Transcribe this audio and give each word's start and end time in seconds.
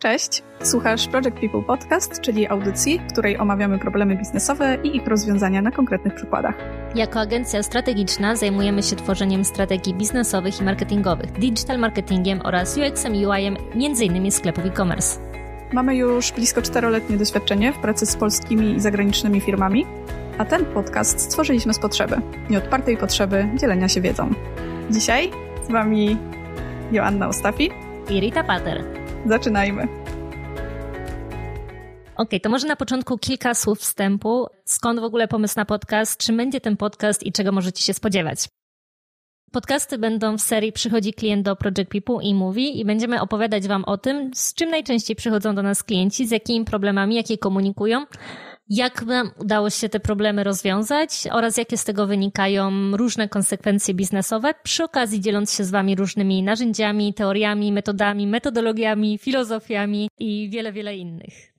Cześć, 0.00 0.42
słuchasz 0.62 1.08
Project 1.08 1.36
People 1.40 1.62
Podcast, 1.62 2.20
czyli 2.20 2.48
audycji, 2.48 2.98
w 2.98 3.12
której 3.12 3.38
omawiamy 3.38 3.78
problemy 3.78 4.16
biznesowe 4.16 4.78
i 4.84 4.96
ich 4.96 5.06
rozwiązania 5.06 5.62
na 5.62 5.70
konkretnych 5.70 6.14
przykładach. 6.14 6.54
Jako 6.94 7.20
agencja 7.20 7.62
strategiczna 7.62 8.36
zajmujemy 8.36 8.82
się 8.82 8.96
tworzeniem 8.96 9.44
strategii 9.44 9.94
biznesowych 9.94 10.60
i 10.60 10.64
marketingowych, 10.64 11.32
digital 11.32 11.78
marketingiem 11.78 12.40
oraz 12.44 12.76
UX-em 12.76 13.14
i 13.14 13.26
UI-em 13.26 13.56
m.in. 13.74 14.30
sklepów 14.30 14.66
e-commerce. 14.66 15.20
Mamy 15.72 15.96
już 15.96 16.32
blisko 16.32 16.62
czteroletnie 16.62 17.16
doświadczenie 17.16 17.72
w 17.72 17.78
pracy 17.78 18.06
z 18.06 18.16
polskimi 18.16 18.76
i 18.76 18.80
zagranicznymi 18.80 19.40
firmami, 19.40 19.86
a 20.38 20.44
ten 20.44 20.64
podcast 20.64 21.20
stworzyliśmy 21.20 21.74
z 21.74 21.78
potrzeby, 21.78 22.16
nieodpartej 22.50 22.96
potrzeby 22.96 23.48
dzielenia 23.56 23.88
się 23.88 24.00
wiedzą. 24.00 24.30
Dzisiaj 24.90 25.30
z 25.68 25.72
Wami 25.72 26.16
Joanna 26.92 27.28
Ostafi 27.28 27.70
i 28.10 28.20
Rita 28.20 28.44
Pater. 28.44 28.99
Zaczynajmy. 29.26 29.88
OK, 32.16 32.30
to 32.42 32.50
może 32.50 32.66
na 32.66 32.76
początku 32.76 33.18
kilka 33.18 33.54
słów 33.54 33.78
wstępu. 33.78 34.46
Skąd 34.64 35.00
w 35.00 35.04
ogóle 35.04 35.28
pomysł 35.28 35.54
na 35.56 35.64
podcast? 35.64 36.20
Czym 36.20 36.36
będzie 36.36 36.60
ten 36.60 36.76
podcast 36.76 37.22
i 37.26 37.32
czego 37.32 37.52
możecie 37.52 37.82
się 37.82 37.94
spodziewać? 37.94 38.48
Podcasty 39.52 39.98
będą 39.98 40.38
w 40.38 40.40
serii 40.40 40.72
Przychodzi 40.72 41.12
klient 41.12 41.44
do 41.44 41.56
Project 41.56 41.90
People 41.90 42.16
i 42.22 42.34
mówi 42.34 42.80
i 42.80 42.84
będziemy 42.84 43.20
opowiadać 43.20 43.68
Wam 43.68 43.84
o 43.84 43.98
tym, 43.98 44.30
z 44.34 44.54
czym 44.54 44.70
najczęściej 44.70 45.16
przychodzą 45.16 45.54
do 45.54 45.62
nas 45.62 45.82
klienci, 45.82 46.26
z 46.26 46.30
jakimi 46.30 46.64
problemami, 46.64 47.14
jakie 47.14 47.38
komunikują, 47.38 48.06
jak 48.70 49.02
nam 49.02 49.30
udało 49.38 49.70
się 49.70 49.88
te 49.88 50.00
problemy 50.00 50.44
rozwiązać 50.44 51.10
oraz 51.32 51.56
jakie 51.56 51.76
z 51.76 51.84
tego 51.84 52.06
wynikają 52.06 52.96
różne 52.96 53.28
konsekwencje 53.28 53.94
biznesowe, 53.94 54.54
przy 54.62 54.84
okazji 54.84 55.20
dzieląc 55.20 55.54
się 55.54 55.64
z 55.64 55.70
Wami 55.70 55.96
różnymi 55.96 56.42
narzędziami, 56.42 57.14
teoriami, 57.14 57.72
metodami, 57.72 58.26
metodologiami, 58.26 59.18
filozofiami 59.18 60.10
i 60.18 60.48
wiele, 60.52 60.72
wiele 60.72 60.96
innych. 60.96 61.49